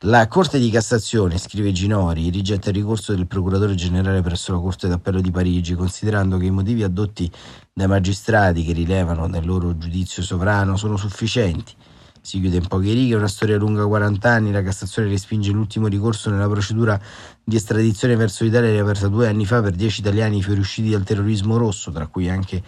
La 0.00 0.26
Corte 0.26 0.58
di 0.58 0.70
Cassazione, 0.70 1.38
scrive 1.38 1.70
Ginori, 1.70 2.30
rigetta 2.30 2.70
il 2.70 2.74
ricorso 2.74 3.14
del 3.14 3.28
procuratore 3.28 3.76
generale 3.76 4.22
presso 4.22 4.52
la 4.52 4.58
Corte 4.58 4.88
d'Appello 4.88 5.20
di 5.20 5.30
Parigi, 5.30 5.74
considerando 5.74 6.36
che 6.36 6.46
i 6.46 6.50
motivi 6.50 6.82
addotti 6.82 7.30
dai 7.72 7.86
magistrati 7.86 8.64
che 8.64 8.72
rilevano 8.72 9.28
nel 9.28 9.46
loro 9.46 9.78
giudizio 9.78 10.20
sovrano 10.20 10.76
sono 10.76 10.96
sufficienti. 10.96 11.72
Si 12.20 12.40
chiude 12.40 12.56
in 12.56 12.66
poche 12.66 12.92
righe, 12.92 13.14
una 13.14 13.28
storia 13.28 13.56
lunga 13.56 13.86
40 13.86 14.28
anni, 14.28 14.50
la 14.50 14.64
Cassazione 14.64 15.08
respinge 15.08 15.52
l'ultimo 15.52 15.86
ricorso 15.86 16.28
nella 16.28 16.48
procedura 16.48 17.00
di 17.44 17.54
estradizione 17.54 18.16
verso 18.16 18.42
l'Italia 18.42 18.72
riaperta 18.72 19.06
due 19.06 19.28
anni 19.28 19.46
fa 19.46 19.62
per 19.62 19.76
10 19.76 20.00
italiani 20.00 20.42
fuoriusciti 20.42 20.90
dal 20.90 21.04
terrorismo 21.04 21.56
rosso, 21.56 21.92
tra 21.92 22.08
cui 22.08 22.28
anche 22.28 22.60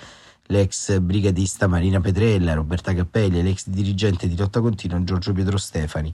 l'ex 0.48 0.98
brigadista 1.00 1.66
Marina 1.66 2.00
Petrella, 2.00 2.54
Roberta 2.54 2.94
Cappelli 2.94 3.38
e 3.38 3.42
l'ex 3.42 3.68
dirigente 3.68 4.28
di 4.28 4.36
lotta 4.36 4.60
continua 4.60 5.02
Giorgio 5.04 5.32
Pietro 5.32 5.58
Stefani. 5.58 6.12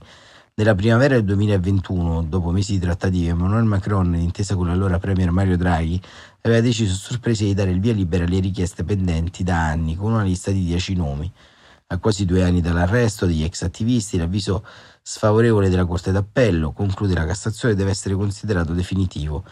Nella 0.57 0.75
primavera 0.75 1.15
del 1.15 1.25
2021, 1.25 2.23
dopo 2.23 2.51
mesi 2.51 2.73
di 2.73 2.79
trattative, 2.79 3.31
Emmanuel 3.31 3.65
Macron, 3.65 4.11
d'intesa 4.11 4.55
con 4.55 4.67
l'allora 4.67 4.99
premier 4.99 5.31
Mario 5.31 5.57
Draghi, 5.57 6.01
aveva 6.41 6.61
deciso 6.61 6.93
a 6.93 6.97
sorpresa 6.97 7.43
di 7.43 7.53
dare 7.53 7.71
il 7.71 7.79
via 7.79 7.93
libera 7.93 8.23
alle 8.23 8.39
richieste 8.39 8.83
pendenti 8.83 9.43
da 9.43 9.67
anni, 9.67 9.95
con 9.95 10.13
una 10.13 10.23
lista 10.23 10.51
di 10.51 10.63
10 10.63 10.95
nomi. 10.95 11.31
A 11.87 11.97
quasi 11.97 12.25
due 12.25 12.43
anni 12.43 12.61
dall'arresto 12.61 13.25
degli 13.25 13.43
ex 13.43 13.63
attivisti, 13.63 14.17
l'avviso 14.17 14.65
sfavorevole 15.01 15.69
della 15.69 15.85
Corte 15.85 16.11
d'Appello, 16.11 16.71
conclude 16.71 17.13
la 17.13 17.25
Cassazione, 17.25 17.75
deve 17.75 17.91
essere 17.91 18.15
considerato 18.15 18.73
definitivo. 18.73 19.43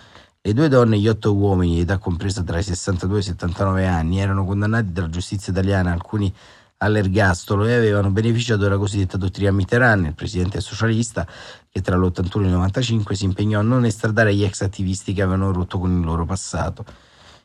Le 0.45 0.51
due 0.51 0.67
donne 0.67 0.97
e 0.97 0.99
gli 0.99 1.07
otto 1.07 1.33
uomini, 1.33 1.79
età 1.79 1.99
compresa 1.99 2.43
tra 2.43 2.59
i 2.59 2.63
62 2.63 3.15
e 3.15 3.19
i 3.21 3.23
79 3.23 3.87
anni, 3.87 4.19
erano 4.19 4.43
condannati 4.43 4.91
dalla 4.91 5.07
giustizia 5.07 5.53
italiana, 5.53 5.93
alcuni 5.93 6.33
all'ergastolo 6.79 7.65
e 7.65 7.73
avevano 7.73 8.09
beneficiato 8.09 8.59
della 8.59 8.77
cosiddetta 8.77 9.15
dottrina 9.15 9.51
Mitterrand, 9.51 10.05
il 10.05 10.13
presidente 10.13 10.59
socialista 10.59 11.25
che 11.69 11.79
tra 11.79 11.95
l'81 11.95 12.41
e 12.41 12.43
il 12.43 12.51
95 12.51 13.15
si 13.15 13.23
impegnò 13.23 13.59
a 13.59 13.63
non 13.63 13.85
estradare 13.85 14.35
gli 14.35 14.43
ex 14.43 14.63
attivisti 14.63 15.13
che 15.13 15.21
avevano 15.21 15.53
rotto 15.53 15.79
con 15.79 15.97
il 15.97 16.03
loro 16.03 16.25
passato. 16.25 16.83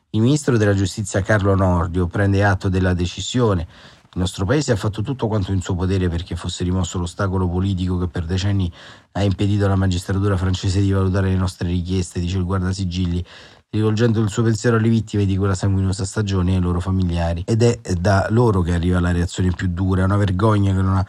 Il 0.09 0.19
ministro 0.19 0.57
della 0.57 0.73
giustizia 0.73 1.21
Carlo 1.21 1.55
Nordio 1.55 2.07
prende 2.07 2.43
atto 2.43 2.67
della 2.67 2.93
decisione. 2.93 3.65
Il 4.13 4.19
nostro 4.21 4.43
paese 4.43 4.71
ha 4.71 4.75
fatto 4.75 5.03
tutto 5.03 5.27
quanto 5.27 5.51
in 5.51 5.61
suo 5.61 5.75
potere 5.75 6.09
perché 6.09 6.35
fosse 6.35 6.63
rimosso 6.63 6.97
l'ostacolo 6.97 7.47
politico 7.47 7.99
che 7.99 8.07
per 8.07 8.25
decenni 8.25 8.71
ha 9.11 9.21
impedito 9.21 9.65
alla 9.65 9.75
magistratura 9.75 10.35
francese 10.35 10.81
di 10.81 10.91
valutare 10.91 11.29
le 11.29 11.35
nostre 11.35 11.67
richieste, 11.67 12.19
dice 12.19 12.37
il 12.37 12.45
guardasigilli, 12.45 13.23
rivolgendo 13.69 14.19
il 14.19 14.29
suo 14.29 14.41
pensiero 14.41 14.77
alle 14.77 14.89
vittime 14.89 15.27
di 15.27 15.37
quella 15.37 15.53
sanguinosa 15.53 16.05
stagione 16.05 16.53
e 16.53 16.55
ai 16.55 16.61
loro 16.61 16.79
familiari. 16.79 17.43
Ed 17.45 17.61
è 17.61 17.79
da 17.93 18.25
loro 18.31 18.61
che 18.61 18.73
arriva 18.73 18.99
la 18.99 19.11
reazione 19.11 19.51
più 19.51 19.67
dura, 19.67 20.01
è 20.01 20.05
una 20.05 20.17
vergogna 20.17 20.73
che 20.73 20.81
non 20.81 20.97
ha 20.97 21.05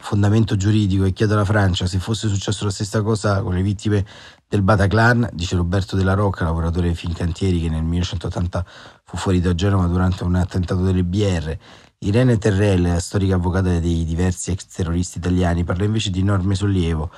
fondamento 0.00 0.56
giuridico 0.56 1.04
e 1.04 1.12
chiedo 1.12 1.34
alla 1.34 1.44
Francia 1.44 1.86
se 1.86 1.98
fosse 1.98 2.26
successo 2.26 2.64
la 2.64 2.70
stessa 2.70 3.02
cosa 3.02 3.42
con 3.42 3.54
le 3.54 3.62
vittime 3.62 4.04
del 4.48 4.62
Bataclan, 4.62 5.28
dice 5.32 5.54
Roberto 5.54 5.94
della 5.94 6.14
Rocca, 6.14 6.42
lavoratore 6.44 6.88
di 6.88 6.94
Fincantieri 6.94 7.60
che 7.60 7.68
nel 7.68 7.84
1980 7.84 8.64
fu 9.04 9.16
fuori 9.16 9.40
da 9.40 9.54
Genova 9.54 9.86
durante 9.86 10.24
un 10.24 10.34
attentato 10.34 10.82
delle 10.82 11.04
BR. 11.04 11.56
Irene 12.02 12.38
Terrell, 12.38 12.96
storica 12.96 13.34
avvocata 13.34 13.78
dei 13.78 14.06
diversi 14.06 14.50
ex 14.52 14.64
terroristi 14.74 15.18
italiani, 15.18 15.64
parla 15.64 15.84
invece 15.84 16.08
di 16.08 16.20
enorme 16.20 16.54
sollievo 16.54 17.10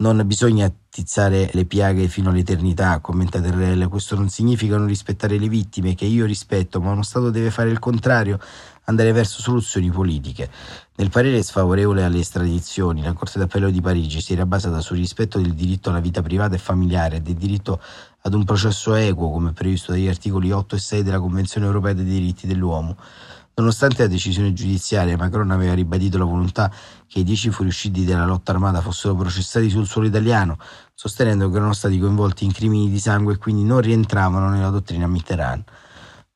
Non 0.00 0.20
bisogna 0.26 0.70
tizzare 0.90 1.48
le 1.54 1.64
piaghe 1.64 2.08
fino 2.08 2.28
all'eternità, 2.28 3.00
commenta 3.00 3.40
Terrell. 3.40 3.88
Questo 3.88 4.16
non 4.16 4.28
significa 4.28 4.76
non 4.76 4.86
rispettare 4.86 5.38
le 5.38 5.48
vittime, 5.48 5.94
che 5.94 6.04
io 6.04 6.26
rispetto, 6.26 6.78
ma 6.78 6.90
uno 6.90 7.02
Stato 7.04 7.30
deve 7.30 7.50
fare 7.50 7.70
il 7.70 7.78
contrario, 7.78 8.38
andare 8.84 9.12
verso 9.12 9.40
soluzioni 9.40 9.90
politiche. 9.90 10.50
Nel 10.96 11.08
parere 11.08 11.42
sfavorevole 11.42 12.04
alle 12.04 12.18
estradizioni, 12.18 13.00
la 13.00 13.14
Corte 13.14 13.38
d'Appello 13.38 13.70
di 13.70 13.80
Parigi 13.80 14.20
si 14.20 14.34
era 14.34 14.44
basata 14.44 14.82
sul 14.82 14.98
rispetto 14.98 15.40
del 15.40 15.54
diritto 15.54 15.88
alla 15.88 16.00
vita 16.00 16.20
privata 16.20 16.54
e 16.54 16.58
familiare 16.58 17.16
e 17.16 17.20
del 17.22 17.36
diritto 17.36 17.80
ad 18.20 18.34
un 18.34 18.44
processo 18.44 18.94
equo, 18.94 19.30
come 19.30 19.54
previsto 19.54 19.92
dagli 19.92 20.06
articoli 20.06 20.50
8 20.50 20.76
e 20.76 20.78
6 20.78 21.02
della 21.02 21.18
Convenzione 21.18 21.66
europea 21.66 21.94
dei 21.94 22.04
diritti 22.04 22.46
dell'uomo. 22.46 22.94
Nonostante 23.58 24.02
la 24.02 24.08
decisione 24.08 24.52
giudiziaria, 24.52 25.16
Macron 25.16 25.50
aveva 25.50 25.74
ribadito 25.74 26.16
la 26.16 26.22
volontà 26.22 26.72
che 27.08 27.18
i 27.18 27.24
dieci 27.24 27.50
fuoriusciti 27.50 28.04
della 28.04 28.24
lotta 28.24 28.52
armata 28.52 28.80
fossero 28.80 29.16
processati 29.16 29.68
sul 29.68 29.84
suolo 29.84 30.06
italiano, 30.06 30.56
sostenendo 30.94 31.50
che 31.50 31.56
erano 31.56 31.72
stati 31.72 31.98
coinvolti 31.98 32.44
in 32.44 32.52
crimini 32.52 32.88
di 32.88 33.00
sangue 33.00 33.34
e 33.34 33.38
quindi 33.38 33.64
non 33.64 33.80
rientravano 33.80 34.48
nella 34.48 34.70
dottrina 34.70 35.08
Mitterrand. 35.08 35.64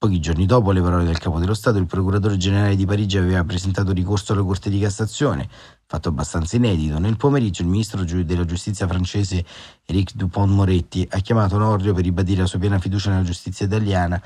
Pochi 0.03 0.19
giorni 0.19 0.47
dopo 0.47 0.73
le 0.73 0.81
parole 0.81 1.05
del 1.05 1.19
capo 1.19 1.39
dello 1.39 1.55
Stato, 1.55 1.79
il 1.79 1.87
procuratore 1.87 2.37
generale 2.37 2.75
di 2.75 2.85
Parigi 2.85 3.19
aveva 3.19 3.45
presentato 3.45 3.93
ricorso 3.93 4.33
alla 4.33 4.43
Corte 4.43 4.69
di 4.69 4.81
Cassazione, 4.81 5.49
fatto 5.87 6.09
abbastanza 6.09 6.57
inedito. 6.57 6.99
Nel 6.99 7.17
pomeriggio 7.17 7.63
il 7.63 7.69
ministro 7.69 8.03
della 8.03 8.45
giustizia 8.45 8.89
francese 8.89 9.45
Éric 9.85 10.17
Dupont-Moretti 10.17 11.07
ha 11.09 11.19
chiamato 11.21 11.57
Nordio 11.57 11.95
per 11.95 12.03
ribadire 12.03 12.41
la 12.41 12.47
sua 12.49 12.59
piena 12.59 12.81
fiducia 12.81 13.11
nella 13.11 13.23
giustizia 13.23 13.67
italiana 13.67 14.21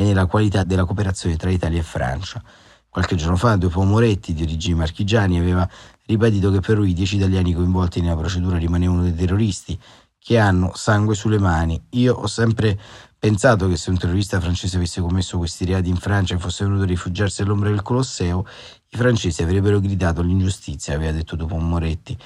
e 0.00 0.02
nella 0.04 0.24
qualità 0.24 0.64
della 0.64 0.86
cooperazione 0.86 1.36
tra 1.36 1.50
Italia 1.50 1.78
e 1.78 1.82
Francia. 1.82 2.42
Qualche 2.88 3.16
giorno 3.16 3.36
fa 3.36 3.56
Dupont-Moretti, 3.56 4.32
di 4.32 4.42
origini 4.42 4.74
marchigiani, 4.74 5.38
aveva 5.38 5.68
ribadito 6.06 6.50
che 6.50 6.60
per 6.60 6.78
lui 6.78 6.90
i 6.90 6.94
dieci 6.94 7.16
italiani 7.16 7.52
coinvolti 7.52 8.00
nella 8.00 8.16
procedura 8.16 8.56
rimanevano 8.56 9.02
dei 9.02 9.14
terroristi 9.14 9.78
che 10.18 10.38
hanno 10.38 10.72
sangue 10.74 11.14
sulle 11.14 11.38
mani. 11.38 11.78
Io 11.90 12.14
ho 12.14 12.26
sempre 12.26 12.80
pensato 13.18 13.68
che 13.68 13.76
se 13.76 13.90
un 13.90 13.98
terrorista 13.98 14.40
francese 14.40 14.78
avesse 14.78 15.02
commesso 15.02 15.36
questi 15.36 15.66
reati 15.66 15.90
in 15.90 15.96
Francia 15.96 16.34
e 16.34 16.38
fosse 16.38 16.64
venuto 16.64 16.84
a 16.84 16.86
rifugiarsi 16.86 17.42
all'ombra 17.42 17.68
del 17.68 17.82
Colosseo, 17.82 18.46
i 18.88 18.96
francesi 18.96 19.42
avrebbero 19.42 19.80
gridato 19.80 20.22
all'ingiustizia, 20.22 20.94
aveva 20.94 21.12
detto 21.12 21.36
dopo 21.36 21.58
Moretti, 21.58 22.16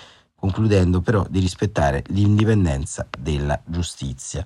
concludendo 0.45 1.01
però 1.01 1.25
di 1.27 1.41
rispettare 1.41 2.05
l'indipendenza 2.09 3.07
della 3.19 3.59
giustizia. 3.65 4.45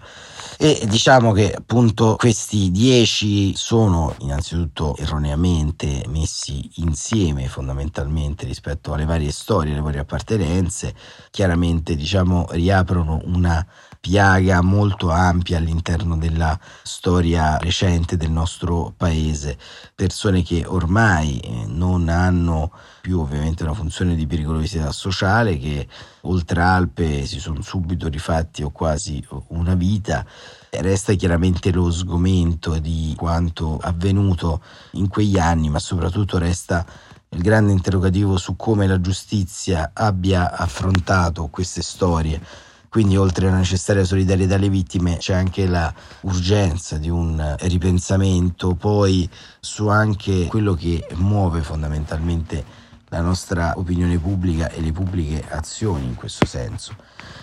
E 0.56 0.86
diciamo 0.88 1.32
che 1.32 1.52
appunto 1.52 2.14
questi 2.16 2.70
dieci 2.70 3.56
sono 3.56 4.14
innanzitutto 4.20 4.94
erroneamente 4.96 6.04
messi 6.06 6.70
insieme 6.76 7.48
fondamentalmente 7.48 8.46
rispetto 8.46 8.92
alle 8.92 9.06
varie 9.06 9.32
storie, 9.32 9.72
alle 9.72 9.80
varie 9.80 9.98
appartenenze, 9.98 10.94
chiaramente 11.30 11.96
diciamo 11.96 12.46
riaprono 12.50 13.20
una 13.24 13.66
piaga 14.00 14.62
molto 14.62 15.10
ampia 15.10 15.58
all'interno 15.58 16.16
della 16.16 16.58
storia 16.82 17.56
recente 17.58 18.16
del 18.16 18.30
nostro 18.30 18.92
paese, 18.96 19.58
persone 19.94 20.42
che 20.42 20.64
ormai 20.66 21.38
eh, 21.38 21.64
non 21.66 22.08
hanno 22.08 22.72
più 23.00 23.20
ovviamente 23.20 23.64
una 23.64 23.74
funzione 23.74 24.14
di 24.14 24.26
pericolosità 24.26 24.92
sociale, 24.92 25.58
che 25.58 25.86
oltre 26.22 26.60
Alpe 26.62 27.26
si 27.26 27.40
sono 27.40 27.62
subito 27.62 28.08
rifatti 28.08 28.62
o 28.62 28.70
quasi 28.70 29.24
una 29.48 29.74
vita. 29.74 30.24
Resta 30.70 31.14
chiaramente 31.14 31.72
lo 31.72 31.90
sgomento 31.90 32.78
di 32.78 33.14
quanto 33.16 33.78
avvenuto 33.78 34.62
in 34.92 35.08
quegli 35.08 35.38
anni, 35.38 35.70
ma 35.70 35.78
soprattutto 35.78 36.38
resta 36.38 36.84
il 37.30 37.42
grande 37.42 37.72
interrogativo 37.72 38.36
su 38.38 38.56
come 38.56 38.86
la 38.86 39.00
giustizia 39.00 39.90
abbia 39.92 40.56
affrontato 40.56 41.48
queste 41.48 41.82
storie 41.82 42.66
quindi 42.88 43.16
oltre 43.16 43.48
alla 43.48 43.58
necessaria 43.58 44.04
solidarietà 44.04 44.54
alle 44.54 44.70
vittime 44.70 45.18
c'è 45.18 45.34
anche 45.34 45.66
la 45.66 45.92
urgenza 46.22 46.96
di 46.96 47.10
un 47.10 47.56
ripensamento 47.60 48.74
poi 48.74 49.28
su 49.60 49.88
anche 49.88 50.46
quello 50.46 50.74
che 50.74 51.06
muove 51.14 51.60
fondamentalmente 51.62 52.86
la 53.10 53.20
nostra 53.20 53.72
opinione 53.76 54.18
pubblica 54.18 54.70
e 54.70 54.80
le 54.80 54.92
pubbliche 54.92 55.44
azioni 55.48 56.04
in 56.04 56.14
questo 56.14 56.46
senso. 56.46 56.94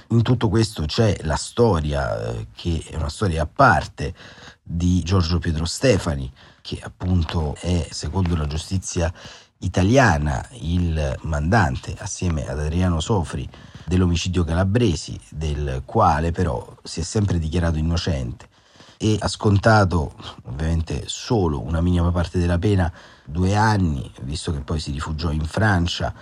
In 0.09 0.21
tutto 0.21 0.49
questo 0.49 0.85
c'è 0.85 1.17
la 1.23 1.35
storia, 1.35 2.33
eh, 2.33 2.47
che 2.53 2.83
è 2.87 2.95
una 2.95 3.09
storia 3.09 3.43
a 3.43 3.49
parte, 3.51 4.13
di 4.61 5.01
Giorgio 5.03 5.39
Pietro 5.39 5.65
Stefani, 5.65 6.31
che 6.61 6.79
appunto 6.81 7.55
è, 7.59 7.87
secondo 7.89 8.35
la 8.35 8.45
giustizia 8.45 9.11
italiana, 9.59 10.47
il 10.51 11.17
mandante 11.21 11.95
assieme 11.97 12.47
ad 12.47 12.59
Adriano 12.59 12.99
Sofri 12.99 13.49
dell'omicidio 13.85 14.43
Calabresi, 14.43 15.19
del 15.29 15.83
quale 15.85 16.31
però 16.31 16.75
si 16.83 16.99
è 16.99 17.03
sempre 17.03 17.39
dichiarato 17.39 17.77
innocente 17.77 18.49
e 18.97 19.17
ha 19.19 19.27
scontato 19.27 20.13
ovviamente 20.43 21.03
solo 21.05 21.61
una 21.61 21.81
minima 21.81 22.11
parte 22.11 22.39
della 22.39 22.57
pena, 22.57 22.91
due 23.25 23.55
anni, 23.55 24.09
visto 24.21 24.51
che 24.51 24.59
poi 24.61 24.79
si 24.79 24.91
rifugiò 24.91 25.31
in 25.31 25.45
Francia. 25.45 26.13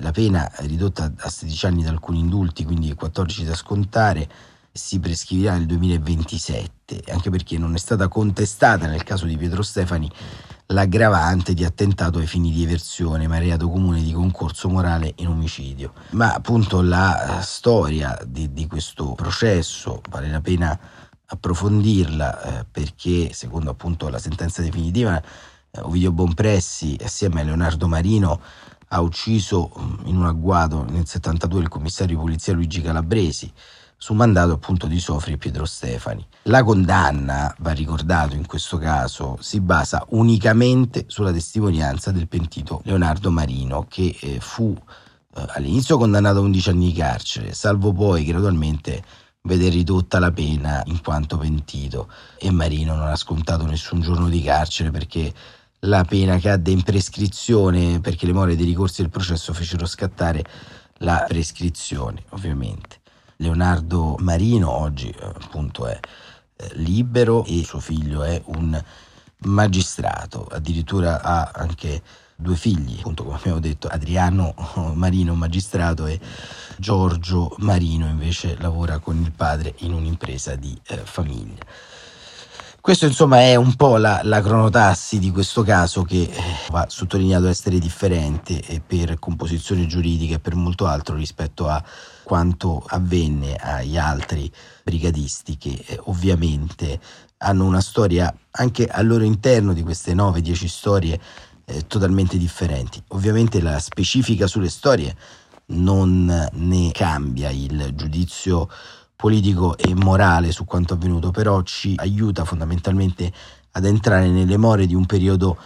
La 0.00 0.12
pena 0.12 0.50
è 0.52 0.66
ridotta 0.66 1.12
a 1.16 1.28
16 1.28 1.66
anni 1.66 1.82
da 1.82 1.90
alcuni 1.90 2.20
indulti, 2.20 2.64
quindi 2.64 2.94
14 2.94 3.44
da 3.44 3.54
scontare, 3.54 4.28
si 4.72 4.98
prescriverà 4.98 5.56
nel 5.56 5.66
2027, 5.66 7.04
anche 7.08 7.30
perché 7.30 7.58
non 7.58 7.74
è 7.74 7.78
stata 7.78 8.08
contestata 8.08 8.86
nel 8.86 9.04
caso 9.04 9.26
di 9.26 9.36
Pietro 9.36 9.62
Stefani 9.62 10.10
l'aggravante 10.66 11.52
di 11.54 11.64
attentato 11.64 12.18
ai 12.18 12.26
fini 12.26 12.50
di 12.50 12.62
eversione, 12.62 13.28
ma 13.28 13.38
reato 13.38 13.68
comune 13.68 14.02
di 14.02 14.12
concorso 14.12 14.68
morale 14.68 15.12
in 15.16 15.28
omicidio. 15.28 15.92
Ma 16.10 16.32
appunto 16.32 16.80
la 16.80 17.40
storia 17.42 18.18
di, 18.26 18.52
di 18.52 18.66
questo 18.66 19.12
processo 19.12 20.00
vale 20.08 20.30
la 20.30 20.40
pena 20.40 20.78
approfondirla 21.26 22.42
eh, 22.60 22.66
perché 22.70 23.32
secondo 23.32 23.70
appunto 23.70 24.08
la 24.08 24.18
sentenza 24.18 24.62
definitiva 24.62 25.20
eh, 25.20 25.80
Ovidio 25.80 26.12
Bonpressi 26.12 26.96
assieme 27.02 27.40
a 27.40 27.44
Leonardo 27.44 27.88
Marino 27.88 28.40
ha 28.88 29.00
ucciso 29.00 29.72
mm, 29.78 30.06
in 30.06 30.16
un 30.16 30.26
agguato 30.26 30.84
nel 30.84 31.06
72 31.06 31.62
il 31.62 31.68
commissario 31.68 32.14
di 32.14 32.22
polizia 32.22 32.52
Luigi 32.52 32.82
Calabresi 32.82 33.50
su 34.04 34.12
mandato 34.12 34.52
appunto 34.52 34.86
di 34.86 35.00
Sofri 35.00 35.32
e 35.32 35.36
Pietro 35.38 35.64
Stefani. 35.64 36.26
La 36.42 36.62
condanna, 36.62 37.54
va 37.60 37.70
ricordato 37.70 38.34
in 38.34 38.44
questo 38.44 38.76
caso, 38.76 39.38
si 39.40 39.62
basa 39.62 40.04
unicamente 40.10 41.06
sulla 41.06 41.32
testimonianza 41.32 42.10
del 42.10 42.28
pentito 42.28 42.82
Leonardo 42.84 43.30
Marino 43.30 43.86
che 43.88 44.14
eh, 44.20 44.40
fu 44.40 44.76
eh, 44.76 45.44
all'inizio 45.54 45.96
condannato 45.96 46.40
a 46.40 46.42
11 46.42 46.68
anni 46.68 46.92
di 46.92 46.98
carcere, 46.98 47.54
salvo 47.54 47.94
poi 47.94 48.26
gradualmente 48.26 49.02
vede 49.40 49.70
ridotta 49.70 50.18
la 50.18 50.32
pena 50.32 50.82
in 50.84 51.00
quanto 51.00 51.38
pentito 51.38 52.10
e 52.38 52.50
Marino 52.50 52.94
non 52.96 53.08
ha 53.08 53.16
scontato 53.16 53.64
nessun 53.64 54.02
giorno 54.02 54.28
di 54.28 54.42
carcere 54.42 54.90
perché 54.90 55.32
la 55.78 56.04
pena 56.04 56.38
cadde 56.38 56.70
in 56.72 56.82
prescrizione 56.82 58.00
perché 58.00 58.26
le 58.26 58.34
more 58.34 58.54
dei 58.54 58.66
ricorsi 58.66 59.00
del 59.00 59.10
processo 59.10 59.54
fecero 59.54 59.86
scattare 59.86 60.44
la 60.98 61.24
prescrizione 61.26 62.22
ovviamente. 62.32 63.00
Leonardo 63.36 64.16
Marino 64.20 64.70
oggi 64.70 65.08
eh, 65.08 65.24
appunto 65.24 65.86
è 65.86 65.98
eh, 66.56 66.70
libero 66.74 67.44
e 67.44 67.64
suo 67.64 67.80
figlio 67.80 68.22
è 68.22 68.40
un 68.46 68.82
magistrato, 69.38 70.46
addirittura 70.50 71.20
ha 71.22 71.50
anche 71.52 72.02
due 72.36 72.56
figli, 72.56 72.98
appunto 72.98 73.24
come 73.24 73.36
abbiamo 73.36 73.60
detto, 73.60 73.88
Adriano 73.88 74.54
Marino 74.94 75.34
magistrato 75.34 76.06
e 76.06 76.18
Giorgio 76.76 77.54
Marino 77.58 78.06
invece 78.06 78.56
lavora 78.58 78.98
con 78.98 79.20
il 79.20 79.32
padre 79.32 79.74
in 79.78 79.92
un'impresa 79.92 80.54
di 80.56 80.78
eh, 80.88 80.96
famiglia. 80.98 81.62
Questo 82.84 83.06
insomma 83.06 83.40
è 83.40 83.54
un 83.54 83.76
po' 83.76 83.96
la, 83.96 84.20
la 84.24 84.42
cronotassi 84.42 85.18
di 85.18 85.30
questo 85.30 85.62
caso 85.62 86.02
che 86.02 86.24
eh, 86.24 86.42
va 86.68 86.84
sottolineato 86.86 87.46
essere 87.46 87.78
differente 87.78 88.62
per 88.86 89.18
composizione 89.18 89.86
giuridica 89.86 90.34
e 90.34 90.38
per 90.38 90.54
molto 90.54 90.84
altro 90.84 91.16
rispetto 91.16 91.66
a 91.66 91.82
quanto 92.24 92.84
avvenne 92.86 93.56
agli 93.56 93.96
altri 93.96 94.52
brigadisti 94.82 95.56
che 95.56 95.82
eh, 95.86 95.98
ovviamente 96.02 97.00
hanno 97.38 97.64
una 97.64 97.80
storia 97.80 98.30
anche 98.50 98.86
al 98.86 99.06
loro 99.06 99.24
interno 99.24 99.72
di 99.72 99.82
queste 99.82 100.12
9-10 100.12 100.66
storie 100.66 101.18
eh, 101.64 101.86
totalmente 101.86 102.36
differenti. 102.36 103.02
Ovviamente 103.08 103.62
la 103.62 103.78
specifica 103.78 104.46
sulle 104.46 104.68
storie 104.68 105.16
non 105.68 106.50
ne 106.52 106.90
cambia 106.92 107.48
il 107.48 107.92
giudizio 107.94 108.68
politico 109.16 109.76
e 109.76 109.94
morale 109.94 110.52
su 110.52 110.64
quanto 110.64 110.94
avvenuto, 110.94 111.30
però 111.30 111.62
ci 111.62 111.94
aiuta 111.96 112.44
fondamentalmente 112.44 113.32
ad 113.72 113.84
entrare 113.84 114.28
nelle 114.28 114.56
more 114.56 114.86
di 114.86 114.94
un 114.94 115.06
periodo 115.06 115.56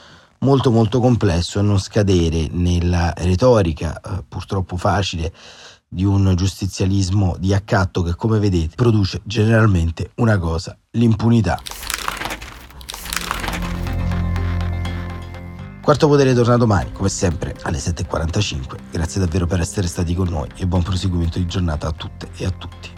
molto 0.41 0.71
molto 0.71 1.01
complesso 1.01 1.59
e 1.59 1.63
non 1.63 1.81
scadere 1.81 2.49
nella 2.51 3.13
retorica 3.17 4.01
eh, 4.01 4.25
purtroppo 4.29 4.77
facile 4.77 5.33
di 5.89 6.05
un 6.05 6.35
giustizialismo 6.37 7.37
di 7.39 7.55
accatto 7.55 8.03
che 8.03 8.15
come 8.15 8.39
vedete 8.39 8.75
produce 8.75 9.21
generalmente 9.25 10.13
una 10.17 10.39
cosa, 10.39 10.77
l'impunità. 10.93 11.61
Quarto 15.89 16.07
Potere 16.07 16.35
torna 16.35 16.59
domani, 16.59 16.93
come 16.93 17.09
sempre, 17.09 17.57
alle 17.63 17.79
7.45. 17.79 18.77
Grazie 18.91 19.21
davvero 19.21 19.47
per 19.47 19.61
essere 19.61 19.87
stati 19.87 20.15
con 20.15 20.29
noi 20.29 20.47
e 20.57 20.67
buon 20.67 20.83
proseguimento 20.83 21.39
di 21.39 21.47
giornata 21.47 21.89
a 21.89 21.93
tutte 21.93 22.29
e 22.37 22.45
a 22.45 22.51
tutti. 22.51 22.98